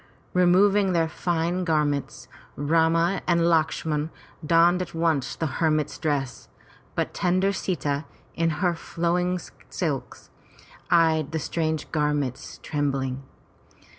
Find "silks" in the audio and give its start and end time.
9.69-10.31